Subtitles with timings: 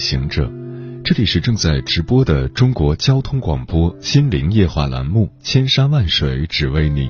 [0.00, 0.50] 行者，
[1.04, 7.08] 这里是正在直播的中国交通广播心灵夜话栏目《千山万水只为你》，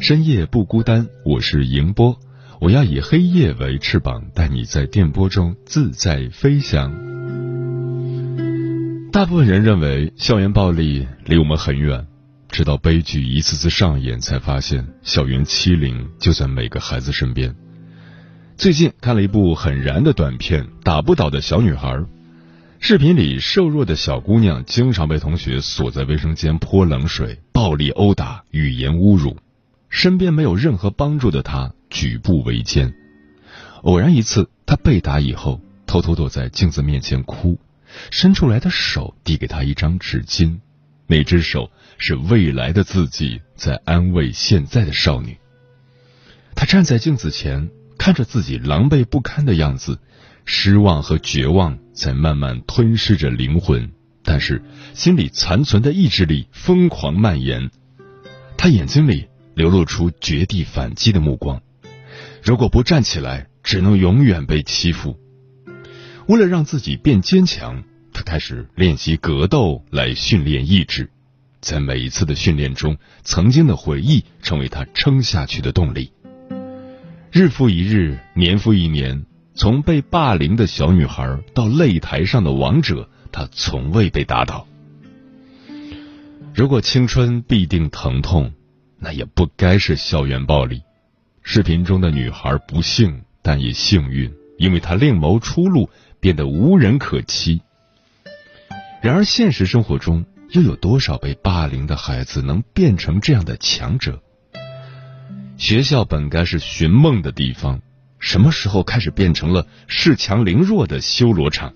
[0.00, 1.06] 深夜不孤单。
[1.22, 2.18] 我是迎波，
[2.60, 6.90] 我要以黑夜为翅膀，带你在电波中自在飞翔。
[9.12, 12.06] 大部分人认为校园暴力离我们很远，
[12.48, 17.54] 直到悲剧一次次上演，才发现校园欺凌就在每个孩子身边。
[18.56, 21.88] 最近看了一部很燃的短片《打不倒的小女孩》，
[22.86, 29.38] 视频里瘦弱的小姑娘经常被同学锁在卫生间泼冷水、暴力殴打、语言侮辱，
[29.88, 32.92] 身边没有任何帮助的她举步维艰。
[33.84, 37.58] 偶然一次，她被打以后，偷偷躲在镜子面前哭，
[38.10, 40.58] 伸出来的手递给她一张纸巾，
[41.06, 45.38] 那只手是未来的自己在安慰现在的少女。
[46.54, 47.70] 她站在镜子前。
[47.96, 49.98] 看着自己狼狈不堪的样子，
[50.44, 53.90] 失望和绝望在慢慢吞噬着灵魂，
[54.22, 54.62] 但是
[54.94, 57.70] 心里残存的意志力疯狂蔓延。
[58.56, 61.60] 他眼睛里流露出绝地反击的目光。
[62.42, 65.18] 如果不站起来，只能永远被欺负。
[66.26, 71.10] 为了让自己变坚强，他开始练习格斗来训练意志。
[71.60, 76.12] 在每一次的训练中，曾经的回忆成为他撑下去的动力。
[77.32, 79.24] 日复一日，年复一年，
[79.56, 84.66] 从被霸凌的小女孩到擂台上的王者，她从未被打倒。
[86.52, 88.52] 如果青春必定疼痛，
[88.98, 90.82] 那也不该是校园暴力。
[91.42, 97.62] 视频中的女孩不幸，但也幸运，因为她另谋出路，变得无人可欺。
[99.02, 104.20] 然而，现实生活中又有多少被霸凌的孩子能变成这样的强者？
[105.56, 107.80] 学校本该是寻梦的地方，
[108.24, 111.74] 什么时候开始变成了恃强凌弱的修罗场？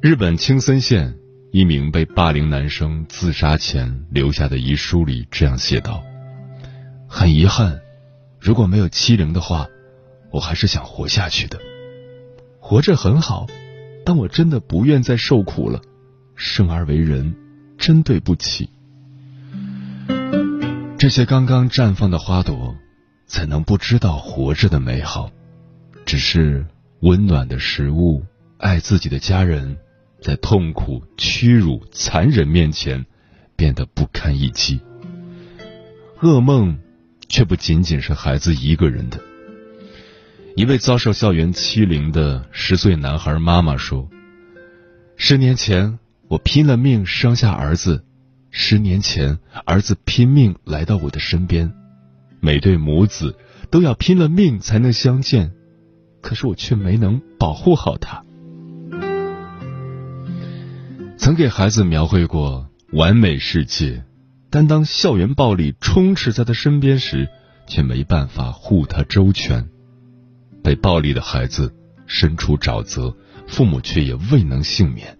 [0.00, 1.14] 日本青森县
[1.52, 6.02] 一名被霸凌男生自杀前留下的遗书里这样写道
[7.06, 7.80] ：“很遗憾，
[8.40, 9.66] 如果没有欺凌的话，
[10.30, 11.60] 我还是想活下去的。
[12.58, 13.46] 活着很好，
[14.06, 15.82] 但我真的不愿再受苦了。
[16.34, 17.36] 生而为人，
[17.76, 18.70] 真对不起。”
[20.96, 22.74] 这些刚刚绽放的花朵，
[23.26, 25.30] 怎能不知道活着的美好？
[26.04, 26.66] 只是
[27.00, 28.24] 温暖的食物、
[28.58, 29.76] 爱自己的家人，
[30.20, 33.04] 在痛苦、屈辱、残忍面前，
[33.56, 34.80] 变得不堪一击。
[36.20, 36.78] 噩梦，
[37.28, 39.18] 却不仅仅是孩子一个人的。
[40.54, 44.08] 一位遭受校园欺凌的十岁男孩妈妈说
[45.16, 48.04] ：“十年前，我拼了命生下儿子。”
[48.54, 51.72] 十年前，儿子拼命来到我的身边，
[52.44, 53.38] 每对母子
[53.70, 55.52] 都要拼了命才能相见，
[56.20, 58.24] 可是我却没能保护好他。
[61.16, 64.02] 曾给孩子描绘过完美世界，
[64.50, 67.28] 但当校园暴力充斥在他身边时，
[67.68, 69.68] 却没办法护他周全。
[70.64, 71.72] 被暴力的孩子
[72.06, 73.16] 身处沼泽，
[73.46, 75.16] 父母却也未能幸免。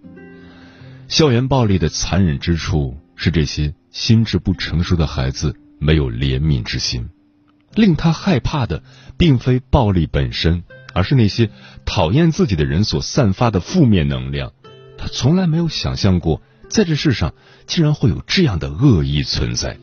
[1.06, 2.96] 校园暴力的残忍之处。
[3.14, 7.10] 是这些心智不成熟的孩子没有怜悯之心，
[7.74, 8.82] 令他害怕的
[9.18, 10.62] 并非暴力本身，
[10.94, 11.50] 而是那些
[11.84, 14.52] 讨厌自己的人所散发的负面能量。
[14.96, 17.34] 他从来没有想象过，在这世上
[17.66, 19.76] 竟然会有这样的恶意存在。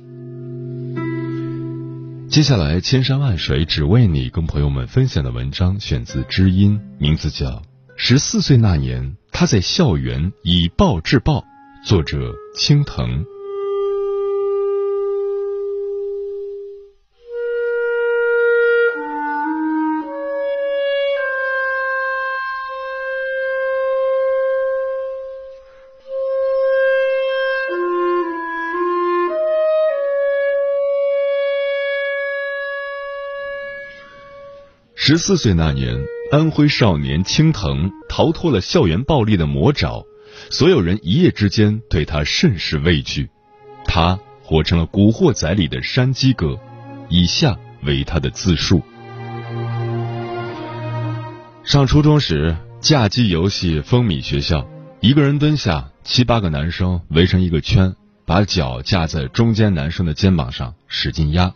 [2.29, 7.47] 接下来，千山万水只为你，跟朋友们分享的文章选自知音，名字叫
[7.97, 11.39] 《十四岁那年他在校园以暴制暴》。
[11.85, 13.25] 作者：青藤。
[35.11, 40.03] 十四岁那年，安徽少年青藤逃脱了校园暴力的魔爪。
[40.51, 43.27] 所有人一夜之间对他甚是畏惧，
[43.85, 46.59] 他活成了《古惑仔》里的山鸡哥。
[47.09, 48.83] 以下为他的自述：
[51.63, 54.67] 上初中时，架机游戏风靡学校，
[54.99, 57.95] 一个人蹲下，七八个男生围成一个圈，
[58.27, 61.51] 把脚架在中间男生的肩膀上，使劲压。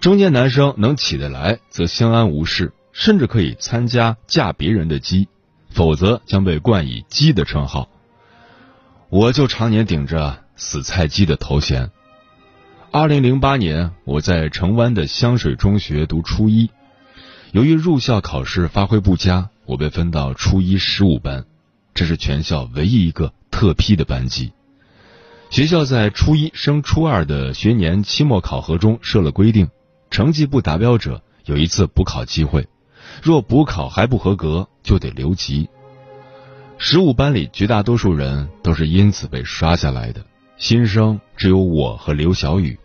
[0.00, 5.26] 中间男生能起得来，则相安无事，甚至可以参加嫁别人的鸡；
[5.70, 7.88] 否则将被冠以“鸡”的称号。
[9.08, 11.90] 我就常年顶着“死菜鸡”的头衔。
[12.92, 16.70] 二零零八年，我在城湾的香水中学读初一，
[17.52, 21.44] 由于入校考试发挥不佳，我被分到初一十五班，
[21.94, 24.52] 这是全校唯一一个特批的班级。
[25.50, 29.68] 学校在初一升初二的学年期末考核中设了规定，
[30.10, 32.68] 成绩不达标者有一次补考机会，
[33.22, 35.68] 若补考还不合格，就得留级。
[36.78, 40.24] 十五班里绝大多数人都是因此被刷下来的，
[40.58, 42.78] 新生只有我和刘小雨。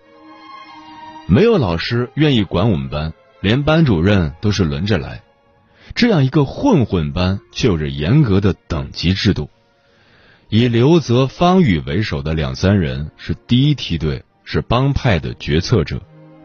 [1.28, 5.22] 没有老师愿意管我们班，连班主任都是轮着来。
[5.94, 9.50] 这样一个混混班，却有着严格的等级制度。
[10.48, 15.98] 以刘泽、方宇为首的两三人是第一梯队，是帮派的决策者；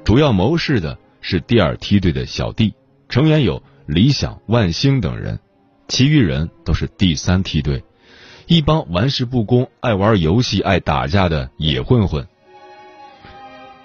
[0.07, 2.75] 主要谋事的是第二梯队的小弟，
[3.09, 5.41] 成员有李想、万星等人。
[5.89, 7.83] 其余人都是第三梯队，
[8.47, 12.29] 一帮玩世不恭、爱玩游戏、爱打架的野混混。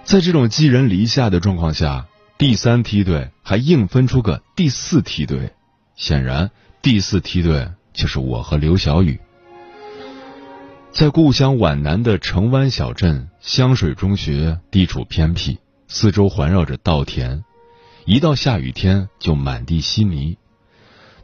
[0.04, 2.06] 在这种寄人篱下的状况下，
[2.38, 5.52] 第三梯队还硬分出个第四梯队，
[5.96, 6.52] 显然
[6.84, 9.20] 第四梯队就是我和刘小雨。
[10.92, 15.58] 在故乡皖南的城湾小镇，香水中学地处偏僻，
[15.94, 17.44] 四周环绕着稻田，
[18.06, 20.38] 一到下雨天就满地稀泥。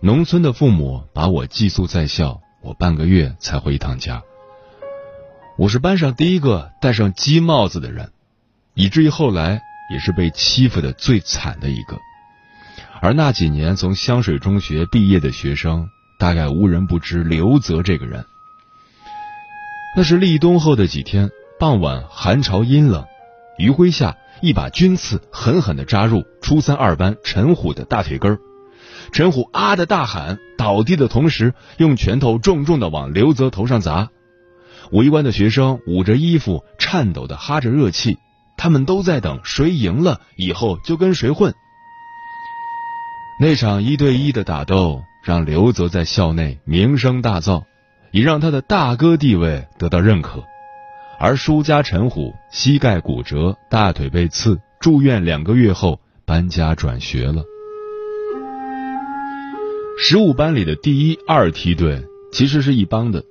[0.01, 4.21] 农村的父母把我寄宿在校，我半个月才回一趟家。
[5.57, 8.11] 我是班上第一个戴上鸡帽子的人，
[8.73, 11.97] 以至于后来也是被欺负的最惨的一个。
[13.01, 15.87] 而那几年从香水中学毕业的学生，
[16.19, 18.25] 大概无人不知刘泽这个人。
[19.95, 23.05] 那是立冬后的几天，傍晚寒潮阴冷，
[23.57, 28.39] 余晖下一把军刺狠狠地扎入初三二班陈虎的大腿根儿。
[29.11, 34.09] 陈虎啊的大喊，倒地的同时，用拳头重重的往刘泽头上砸。
[34.91, 38.17] 围观的学生捂着衣服，颤抖的哈着热气，
[38.57, 41.53] 他们都在等谁赢了以后就跟谁混。
[43.39, 47.63] 那场一对一的打斗让刘泽在校内名声大噪，
[48.11, 50.43] 也让他的大哥地位得到认可。
[51.19, 57.43] 而输家陈虎膝盖骨折，大腿被刺，住院两个月后搬家转学了。
[59.99, 63.23] 十五班里的第一、二梯队其实是一帮的，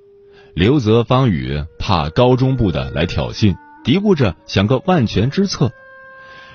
[0.52, 3.54] 刘泽、方宇怕高中部的来挑衅，
[3.84, 5.70] 嘀咕着想个万全之策。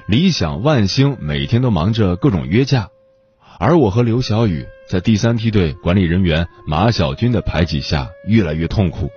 [0.08, 2.90] 李想、万星每天都忙着各种约架，
[3.58, 9.10] 而我和刘小雨在第三梯队管理人员马小军的排挤下越来越痛苦。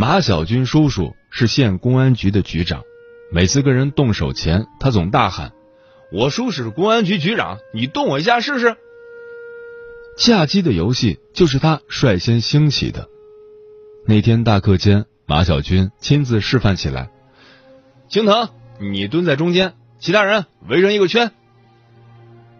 [0.00, 2.84] 马小军叔叔是县公安局的局长，
[3.30, 5.52] 每次跟人动手前，他总大喊
[6.10, 8.78] ：“我叔是公安局局长，你动我一下试试。”
[10.16, 13.10] 架机的游戏就是他率先兴起的。
[14.06, 17.10] 那天大课间，马小军亲自示范起来。
[18.08, 18.48] 青藤，
[18.80, 21.30] 你蹲在中间，其他人围成一个圈。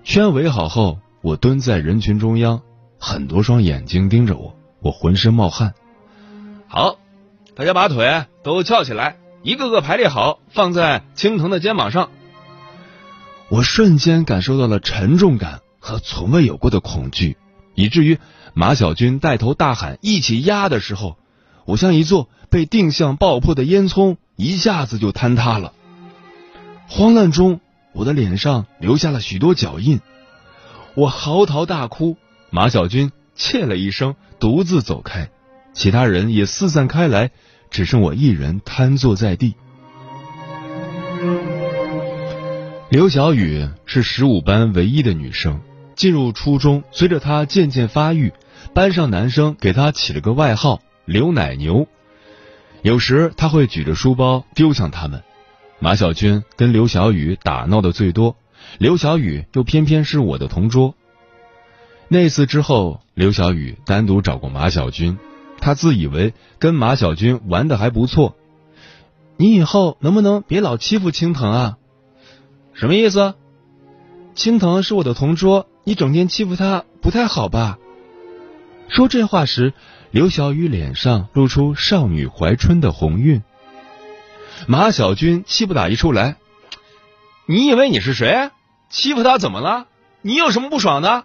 [0.04, 2.60] 圈围好后，我蹲在人群中央，
[2.98, 5.72] 很多双眼睛盯着我，我浑身冒汗。
[6.68, 6.99] 好，
[7.54, 12.10] 大家把腿都翘起来，一个个排列好，放在青藤的肩膀上。
[13.48, 17.36] 我瞬间感受到了沉重感和从未有过的恐惧。
[17.74, 18.18] 以至于
[18.54, 21.16] 马小军带头大喊“一起压”的时候，
[21.64, 25.72] 我像一座被定向爆破的烟囱，一下子就坍塌了。
[26.88, 27.60] 慌乱中，
[27.92, 30.00] 我的脸上留下了许多脚印，
[30.94, 32.16] 我嚎啕大哭。
[32.50, 35.30] 马小军切了一声，独自走开，
[35.72, 37.30] 其他人也四散开来，
[37.70, 39.54] 只剩我一人瘫坐在地。
[42.90, 45.60] 刘小雨是十五班唯一的女生。
[45.96, 48.32] 进入初中，随着她渐渐发育，
[48.72, 51.86] 班上男生给她起了个外号“刘奶牛”。
[52.80, 55.22] 有时他会举着书包丢向他们。
[55.78, 58.36] 马小军跟刘小雨打闹的最多，
[58.78, 60.94] 刘小雨又偏偏是我的同桌。
[62.08, 65.18] 那次之后，刘小雨单独找过马小军，
[65.60, 68.36] 他自以为跟马小军玩的还不错。
[69.36, 71.78] 你以后能不能别老欺负青藤啊？
[72.74, 73.34] 什么意思？
[74.34, 75.66] 青藤是我的同桌。
[75.82, 77.78] 你整天欺负他不太好吧？
[78.88, 79.72] 说这话时，
[80.10, 83.42] 刘小雨脸上露出少女怀春的红晕。
[84.66, 86.36] 马小军气不打一处来
[87.48, 88.50] ：“你以为你是谁？
[88.90, 89.86] 欺负他怎么了？
[90.20, 91.24] 你有什么不爽的？”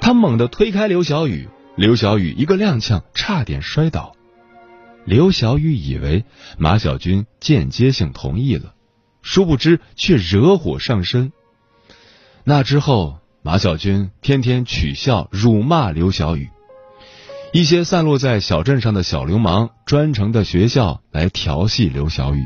[0.00, 4.16] 他猛地推开刘小雨，刘小雨一个踉跄，差点摔倒。
[5.04, 6.24] 刘小雨以为
[6.56, 8.72] 马小军间接性同意了，
[9.20, 11.32] 殊不知却惹火上身。
[12.44, 16.48] 那之后，马小军天天取笑、辱骂刘小雨。
[17.52, 22.42] 一些散落在小镇上的小流氓，专程的学校来调戏刘小雨。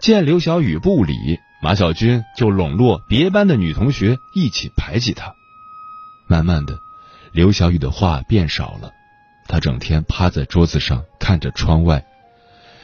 [0.00, 5.34] 见刘小雨不理，马小军就笼络别班的女同学一起排挤他。
[6.26, 6.78] 慢慢的，
[7.32, 8.92] 刘小雨的话变少了。
[9.48, 12.04] 他整天趴在桌子上看着窗外，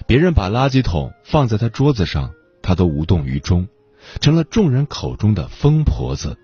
[0.07, 3.69] 别人把垃圾桶放在他桌子上，他都无动于衷，
[4.21, 6.37] 成了众人口中的疯婆子。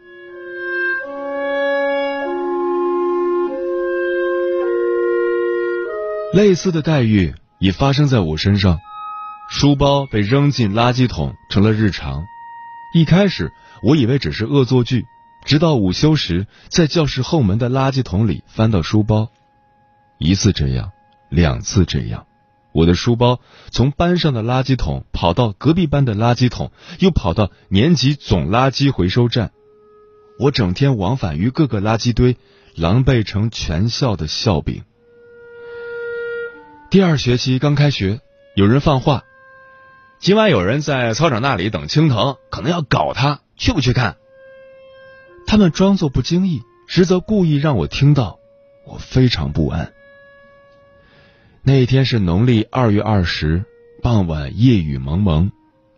[6.32, 8.78] 类似的待遇也发生在我身上，
[9.50, 12.24] 书包被扔进垃圾桶成了日常。
[12.94, 15.06] 一开始我以为只是恶作剧，
[15.44, 19.30] 直到午休时在教室后门的垃圾桶里翻到书包。
[20.18, 20.92] 一次这样，
[21.28, 22.26] 两次这样，
[22.72, 29.50] 我的书包从班上的垃圾桶跑到隔壁班的垃圾桶，又跑到年级总垃圾回收站。
[30.38, 32.36] 我整天往返于各个垃圾堆，
[32.74, 34.82] 狼狈成全校的笑柄。
[36.90, 38.20] 第二学期刚开学，
[38.54, 39.24] 有人放话，
[40.20, 44.16] 今晚有人在操场那里等青藤，可能要搞他，去不去看？
[45.46, 48.38] 他们装作不经意，实则故意让我听到，
[48.86, 49.92] 我非常不安。
[51.62, 53.64] 那一天是农历二月二十，
[54.02, 55.50] 傍晚夜雨蒙蒙。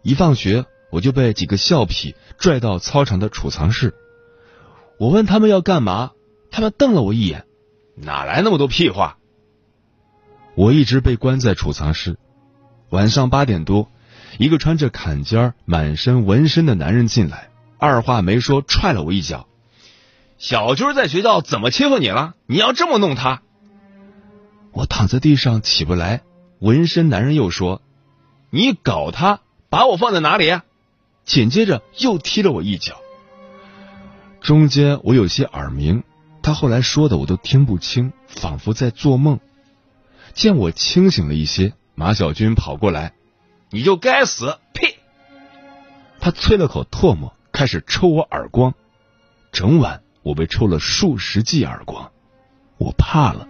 [0.03, 3.95] 一放学，我就被几个校痞拽到操场的储藏室。
[4.99, 6.13] 我问他们要干嘛，
[6.51, 7.45] 他们瞪了我一眼
[7.97, 9.19] ：“哪来那么多屁话？”
[10.55, 12.17] 我一直被关在储藏室。
[12.91, 13.91] 晚上八点多，
[14.39, 19.47] 一个穿着坎肩、满身纹身的男人进来，二话没说踹了我一脚
[20.39, 22.35] ：“小军在学校怎么欺负你了？
[22.47, 23.43] 你要这么弄他？”
[24.73, 26.23] 我躺在地上起不来，
[26.59, 27.83] 纹身男人又说
[28.51, 30.59] ：“你搞他，把我放在哪里？”
[31.25, 32.97] 紧接着又踢了我一脚。
[34.41, 36.05] 中间我有些耳鸣，
[36.41, 39.41] 他后来说的我都听不清，仿佛在做梦。
[40.35, 43.15] 见我清醒了一些，马小军跑过来
[43.71, 44.99] ：“你就该死！”呸！
[46.21, 48.75] 他啐了口唾沫，开始抽我耳光。
[49.51, 52.13] 整晚我被抽了数十记耳光，
[52.77, 53.49] 我怕了。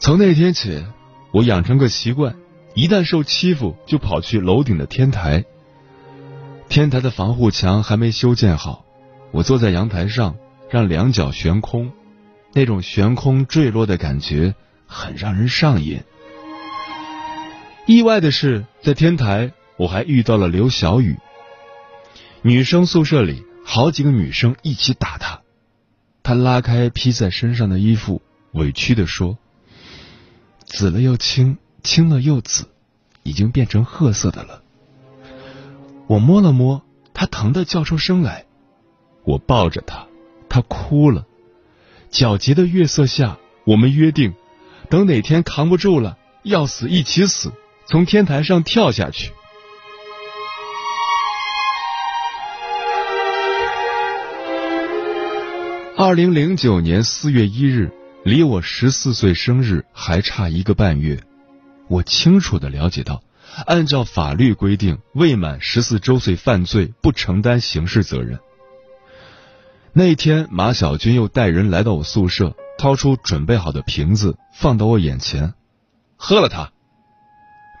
[0.00, 0.84] 从那天起，
[1.30, 2.34] 我养成个习惯，
[2.74, 5.44] 一旦受欺负，就跑去楼顶的天台。
[6.68, 8.84] 天台的防护墙还没修建好，
[9.30, 10.34] 我坐在阳台上，
[10.68, 11.92] 让两脚悬空，
[12.54, 14.56] 那种悬空坠落的感觉
[14.88, 16.02] 很让人上瘾。
[17.86, 21.16] 意外的是，在天台我还遇到了刘小雨。
[22.48, 25.42] 女生宿舍里好几个女生一起打他，
[26.22, 29.36] 他拉开披在身上的衣服，委屈的说。
[30.64, 32.64] 紫了又青，青了又紫，
[33.22, 34.62] 已经变成褐色的了。
[36.06, 38.46] 我摸了摸，他疼得叫出声来。
[39.24, 40.06] 我抱着他，
[40.48, 41.26] 他哭了。
[42.10, 44.32] 皎洁的月色下，我们约定，
[44.88, 47.52] 等哪天扛不住了，要死一起死，
[47.86, 49.32] 从天台上跳下去。
[56.00, 57.90] 二零零九年四月一日。
[58.22, 61.24] 离我十四岁生日还差一个半月，
[61.88, 63.20] 我清楚的了解到，
[63.66, 68.38] 按照法律规定，未满十四周岁犯罪不承担刑事责任。
[69.92, 75.54] 那天，马小军又带人来到我宿舍，掏出准备好的瓶子放到我眼前，
[76.16, 76.70] 喝了它。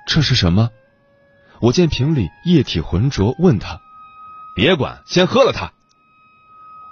[0.08, 0.70] 这是什么？
[1.60, 3.78] 我见瓶里液体浑浊，问他
[4.56, 5.72] ：“别管，先喝了它。”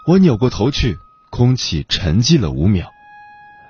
[0.06, 0.98] 我扭过头去，
[1.36, 2.94] 空气沉寂了五秒。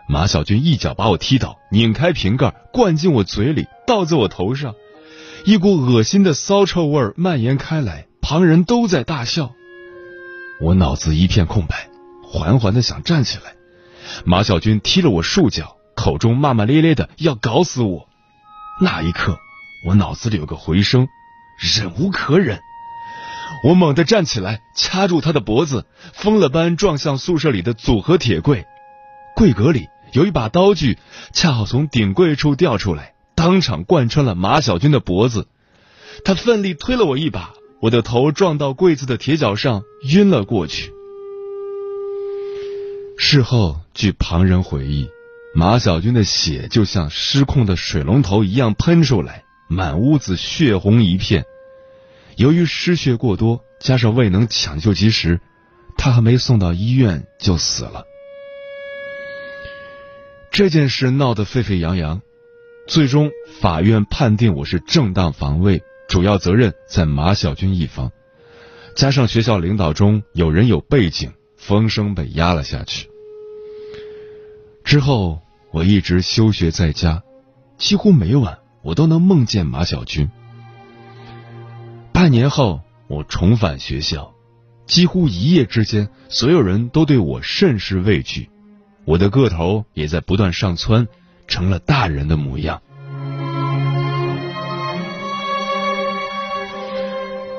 [0.08, 4.76] 马小军一脚把我踢倒，拧开瓶盖，灌进我嘴里，倒在我头上，
[5.44, 9.50] 一股恶心的骚臭味蔓延开来，旁人都在大笑。
[10.60, 11.88] 我脑子一片空白，
[12.22, 13.56] 缓缓的想站起来，
[14.24, 18.08] 马小军踢了我数脚，口中骂骂咧咧的要搞死我。
[18.80, 19.36] 那一刻，
[19.88, 21.08] 我脑子里有个回声，
[21.58, 22.60] 忍无可忍，
[23.64, 28.66] 我猛地站起来，掐住他的脖子，疯了般撞向宿舍里的组合铁柜，
[29.34, 29.88] 柜格里。
[30.12, 30.98] 有一把刀具，
[31.32, 35.48] 恰好从顶柜处掉出来，当场贯穿了马小军的脖子。
[36.24, 40.92] 他奋力推了我一把，我的头撞到柜子的铁脚上，晕了过去。
[43.18, 45.08] 事后，据旁人回忆，
[45.54, 51.44] 马小军的血就像失控的水龙头一样喷出来，满屋子血红一片。
[52.36, 55.40] 由于失血过多，加上未能抢救及时，
[55.96, 58.04] 他还没送到医院就死了。
[60.50, 62.20] 这件事闹得沸沸扬扬，
[62.86, 68.12] 最终法院判定我是正当防卫，主要责任在马小军一方。
[68.94, 73.08] 加上学校领导中有人有背景，风声被压了下去。
[74.84, 75.40] 之后
[75.72, 77.22] 我一直休学在家，
[77.78, 80.30] 几乎每晚我都能梦见马小军。
[82.16, 84.32] 半年后，我重返学校，
[84.86, 88.48] 几乎一夜之间，所有人都对我甚是畏惧。
[89.04, 91.08] 我的个头也在不断上蹿，
[91.46, 92.80] 成了大人的模样。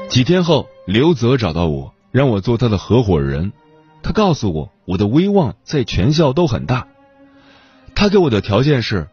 [0.10, 3.54] 几天后，刘泽找到我，让我做他的合伙人。
[4.02, 6.88] 他告诉我，我的威望在全校都很大。
[7.94, 9.08] 他给我的条件是，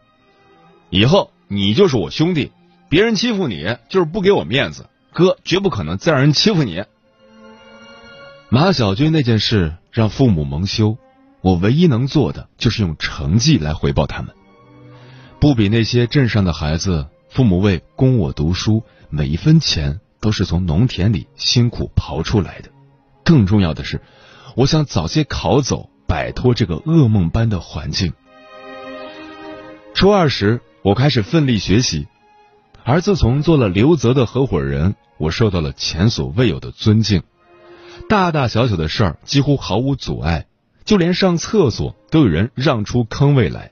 [0.89, 2.51] 以后你就是我兄弟，
[2.89, 6.83] 别人欺负你就是不给我面子，哥绝不可能再让人欺负你。
[8.49, 10.97] 马小军那件事让父母蒙羞。
[11.39, 14.33] 我唯一能做的就是用成绩来回报他们，
[15.39, 22.69] 不比那些镇上的孩子，父母为供我读书，每一分钱都是从农田里辛苦刨出来的。
[23.23, 24.01] 更重要的是，
[24.55, 28.13] 我想早些考走，摆脱这个噩梦般的环境。
[29.93, 32.07] 初二时，我开始奋力学习，
[32.83, 37.23] 而自从做了刘泽的合伙人，我受到了前所未有的尊敬，
[38.09, 40.47] 大大小小的事儿几乎毫无阻碍。
[40.85, 43.71] 就连上厕所都有人让出坑位来。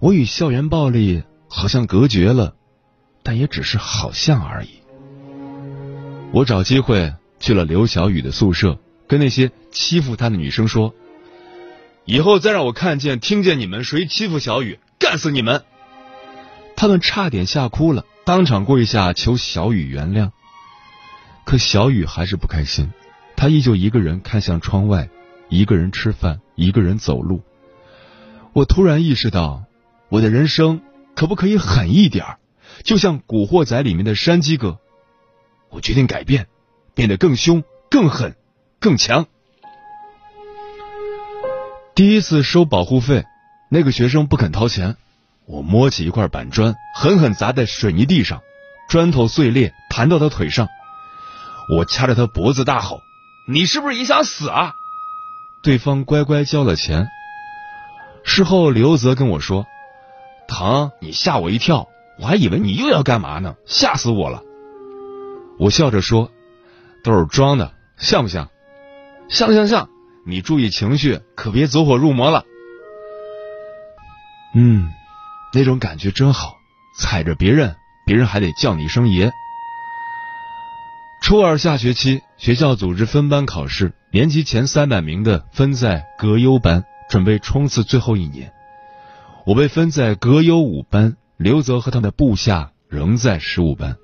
[0.00, 2.56] 我与校园暴力好像隔绝了，
[3.22, 4.80] 但也只是好像而已。
[6.32, 10.92] 我找机会去了刘小雨的宿舍，跟那些欺负她的女生说
[12.04, 15.62] ：“以后再让我看见、听见你们谁欺负小雨，干死你们！”
[16.74, 20.32] 他们差点吓哭了，当场跪下求小雨原谅。
[21.44, 22.90] 可小雨还是不开心，
[23.36, 25.08] 他依旧一个人看向窗外。
[25.48, 27.40] 一个人吃饭，一个人走路。
[28.52, 29.62] 我突然意识到，
[30.08, 30.82] 我的人生
[31.14, 32.38] 可不可以狠一点儿
[32.82, 34.80] 就像《古惑仔》里面的山鸡哥。
[35.70, 36.48] 我决定改变，
[36.96, 38.34] 变得更凶、更狠、
[38.80, 39.26] 更强。
[41.94, 43.24] 第一次收保护费，
[43.70, 44.96] 那个学生不肯掏钱，
[45.46, 48.42] 我摸起一块板砖，狠狠砸在水泥地上，
[48.88, 50.68] 砖头碎裂，弹到他腿上。
[51.76, 53.00] 我掐着他脖子大吼
[53.48, 54.74] ：“你是不是也想死啊？”
[55.62, 57.08] 对方乖乖交了钱。
[58.24, 59.66] 事后，刘泽跟我说
[60.48, 64.42] ：“疼，你吓我一跳，我还以为你又要干嘛呢，吓死我了。”
[65.58, 66.30] 我笑着说
[67.04, 68.48] ：“都是装的，像不像？
[69.28, 69.88] 像像像！
[70.26, 72.44] 你注意情绪，可别走火入魔了。”
[74.54, 74.92] 嗯，
[75.56, 76.58] 那种感觉真好，
[76.98, 79.32] 踩着别人，别人还得叫你一声爷。
[81.22, 88.52] 初二下学期，学校组织分班考试，年级前三百名的分在格优班，准备冲刺最后一年。
[89.46, 93.96] 我被分在格优五班，刘泽和他的部下仍在十五班。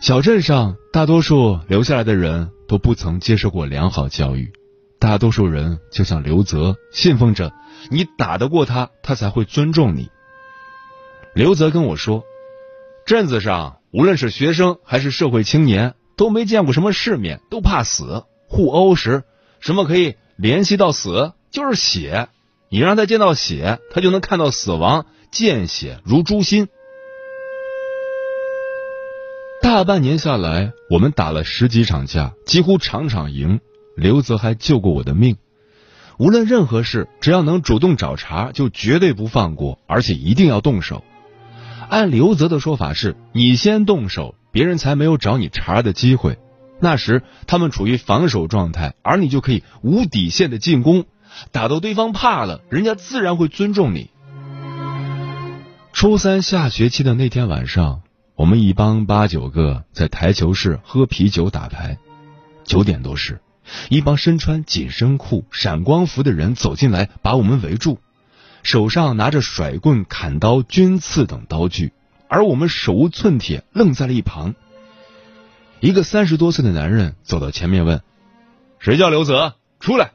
[0.00, 4.50] 小镇上大多数留下来的人都不曾接受过良好教育，
[4.98, 7.52] 大多数人就像刘泽，信奉着
[7.88, 10.10] 你打得过他，他才会尊重你。
[11.34, 12.24] 刘泽跟我说，
[13.06, 13.78] 镇子上。
[13.92, 18.24] 无论是学生还是社会青年，都没见过什么世面，都怕死。
[18.46, 19.24] 互殴时，
[19.58, 21.32] 什么可以联系到死？
[21.50, 22.28] 就是血。
[22.68, 26.68] 你让他见到血，他就能看到死亡，见血如诛心。
[29.60, 33.60] 大半年下来，我们打了十几场架，几乎场场赢。
[33.96, 35.36] 刘泽还救过我的命。
[36.20, 41.02] 无论任何事，只要能主动找茬，就绝对不放过，而且一定要动手。
[41.88, 46.38] 按刘泽的说法是，你先动手，别人才没有找你茬的机会。
[46.78, 51.06] 那时他们处于防守状态，而你就可以无底线的进攻，
[51.52, 54.10] 打到对方怕了，人家自然会尊重你。
[55.94, 58.02] 初三下学期的那天晚上，
[58.36, 61.96] 我们一帮八九个在台球室喝啤酒打牌。
[62.64, 63.40] 九点多时，
[63.88, 67.98] 一帮身穿紧身裤、闪光服的人走进来，把我们围住。
[68.62, 71.92] 手上拿着甩棍、砍刀、军刺等刀具，
[72.28, 74.54] 而我们手无寸铁，愣在了一旁。
[75.80, 78.02] 一个三十多岁的男人走到前面问
[78.78, 79.54] ：“谁叫刘泽？
[79.78, 80.12] 出来！”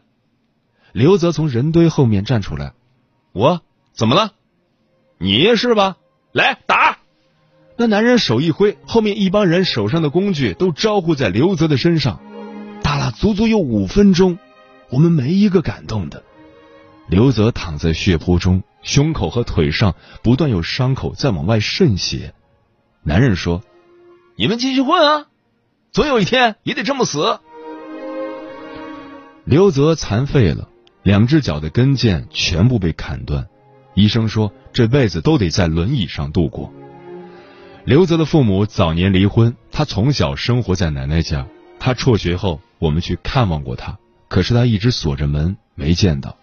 [0.94, 2.74] 刘泽从人堆后面站出来
[3.34, 3.62] ：“我
[3.94, 4.34] 怎么了？
[5.18, 5.98] 你是吧？
[6.32, 7.00] 来打！”
[7.78, 12.22] 那男人手一挥，后面一帮人手上的工具都招呼在刘泽的身上，
[12.96, 14.40] 打了足足有五分钟，
[14.90, 16.24] 我们没一个感动的。
[17.10, 22.34] 刘泽躺在血泊中，胸口和腿上不断有伤口在往外渗血。
[23.04, 23.62] 男人说
[24.40, 25.26] ：“你们继续混啊，
[25.92, 27.42] 总有一天也得这么死。”
[29.44, 30.70] 刘泽残废了，
[31.04, 33.46] 两只脚的跟腱全部被砍断，
[33.94, 36.72] 医生说这辈子都得在轮椅上度过。
[37.84, 41.46] 刘泽的父母早年离婚，他从小生活在奶奶家。
[41.78, 46.38] 他辍学后，我们去看望过他，可是他一直锁着门，没见到。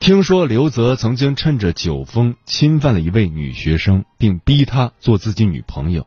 [0.00, 6.06] 听说刘泽曾经趁着酒疯侵犯了一位女学生，并逼她做自己女朋友，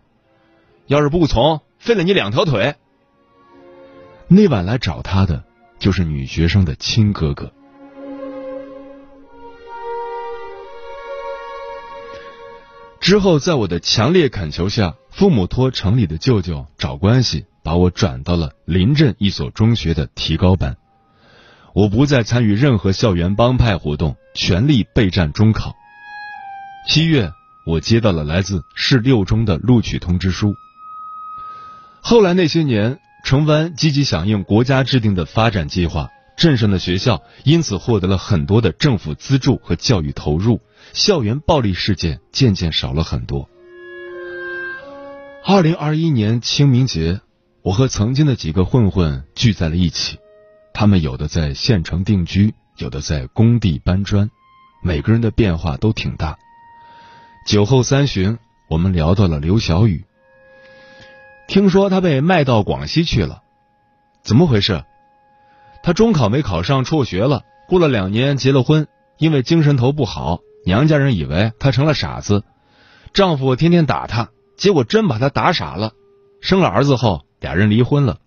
[0.88, 2.76] 要是不从，废了你两条腿。
[4.28, 5.44] 那晚来找他的
[5.78, 7.54] 就是女学生的亲哥哥。
[13.00, 20.78] 之后，在我的强烈恳求下，父母托城里的舅舅找关系，把我转到了临镇一所中学的提高班。
[21.74, 25.74] 我不再参与任何校园帮派活动，全力备战中考。
[26.88, 27.32] 七月，
[27.66, 30.54] 我接到了来自市六中的录取通知书。
[32.02, 40.60] 后来那些年，城湾积极响应国家制定的发展计划，镇上的学校因此获得了很多的政府资助和教育投入。
[40.92, 43.50] 校园暴力事件渐渐少了很多。
[45.46, 47.22] 二零二一年清明节，
[47.64, 50.20] 我和曾经的几个混混聚在了一起，
[50.74, 54.30] 他们有的在县城定居，有的在工地搬砖，
[54.84, 56.38] 每个人的变化都挺大。
[57.48, 58.38] 酒后三巡，
[58.70, 60.04] 我们聊到了刘小雨，
[61.48, 63.44] 听说他被卖到广西去了，
[64.24, 64.84] 怎么回事？
[65.84, 70.42] 他中考没考上，辍学了，过了两年结了婚，因为精神头不好。
[70.66, 72.44] 娘家人以为她成了傻子，
[73.14, 75.94] 丈夫天天打她，结果真把她打傻了。
[76.42, 78.18] 生了儿子后，俩人离婚了。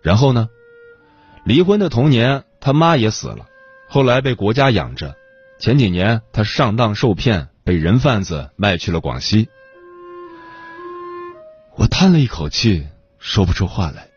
[0.00, 0.48] 然后呢？
[1.44, 3.46] 离婚的同年，他妈也死了，
[3.88, 5.16] 后来被国家养着。
[5.58, 9.48] 前几年，他上当受骗，被人贩子卖去了广西。
[11.76, 12.86] 我叹了一口气，
[13.18, 14.08] 说不出话来。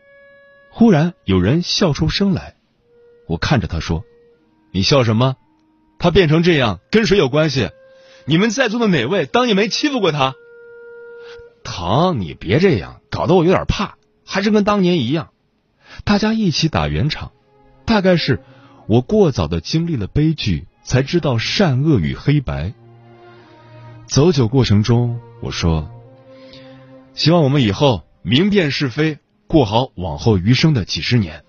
[0.70, 2.54] 忽然有人笑出声来，
[3.26, 4.04] 我看着他说
[4.72, 5.34] ：“你笑什么？”
[5.98, 7.70] 他变成这样跟谁有关系？
[8.26, 10.34] 你们在座的哪位当年没欺负过他？
[11.62, 13.96] 疼，你别这样，搞得我有点怕。
[14.34, 15.28] 还是跟当年一样，
[16.02, 17.30] 大家一起打圆场。
[17.84, 18.42] 大概是
[18.88, 22.72] 我过早的经历了悲剧，才知道善恶与黑白。
[24.06, 25.88] 走酒过程中，我说：
[27.14, 31.44] 希望我们以后明辨是非，过好往后余生的几十年。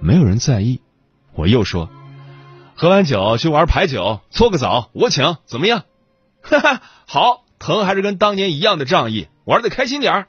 [0.00, 0.80] 没有人在意。
[1.34, 1.90] 我又说。
[2.74, 5.84] 喝完酒去玩牌九，搓个澡我请，怎么样？
[6.40, 10.28] 哈哈，好，疼还是跟当年一样的仗义，玩的开心点儿。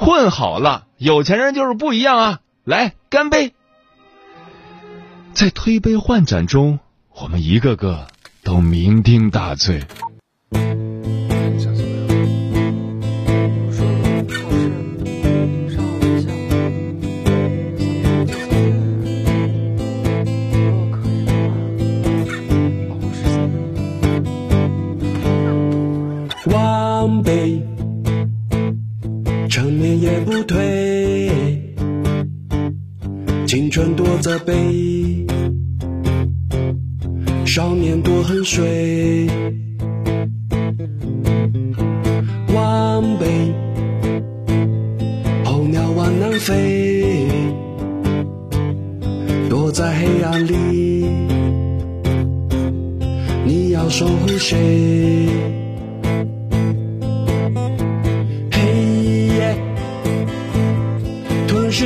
[0.00, 2.40] 混好了，有钱人就是不一样啊！
[2.64, 3.52] 来，干杯！
[5.34, 6.78] 在推杯换盏中，
[7.14, 8.06] 我们一个个
[8.42, 9.84] 都酩酊大醉。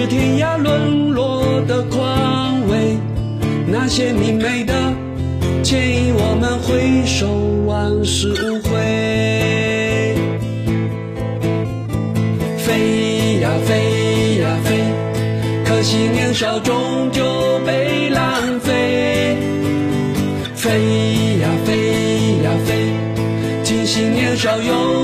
[0.07, 2.45] 天涯沦落的狂。
[3.67, 4.73] 那些明媚的，
[5.62, 7.27] 牵引我们回首，
[7.67, 10.14] 往事无悔。
[12.59, 14.79] 飞呀飞呀飞，
[15.64, 17.25] 可惜年少终究
[17.67, 19.37] 被浪费。
[20.55, 22.93] 飞呀飞呀飞，
[23.64, 25.04] 庆幸年少有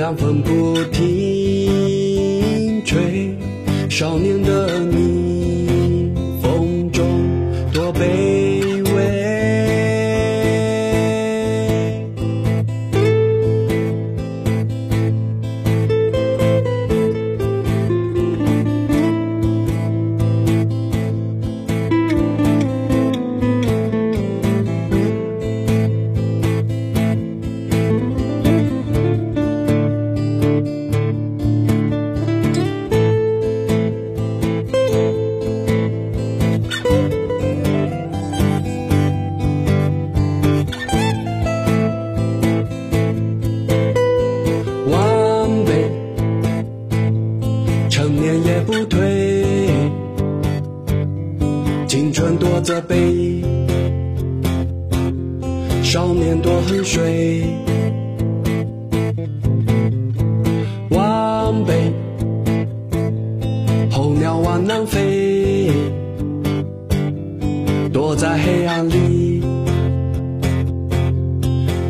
[0.00, 3.36] 凉风不停吹，
[3.90, 5.29] 少年的你。
[51.90, 53.42] 青春多责备，
[55.82, 57.42] 少年多恨水。
[60.90, 61.92] 往北，
[63.90, 65.72] 候鸟往南飞。
[67.92, 69.42] 躲在黑暗里，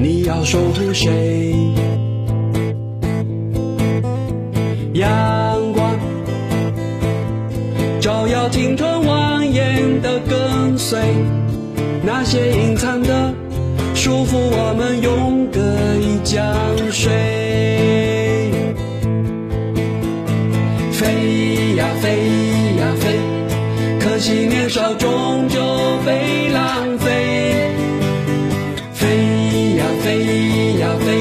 [0.00, 1.54] 你要守护谁？
[10.90, 10.98] 跟随，
[12.02, 13.32] 那些隐藏的。
[13.94, 15.60] 束缚我们永隔
[16.00, 16.42] 一江
[16.90, 17.12] 水，
[20.90, 22.08] 飞呀飞
[22.78, 23.20] 呀飞，
[24.00, 25.60] 可惜年少终究
[26.04, 27.70] 被浪费。
[28.92, 30.24] 飞呀飞
[30.80, 31.20] 呀飞，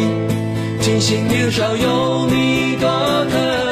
[0.81, 2.89] 庆幸年少有你多
[3.29, 3.68] 可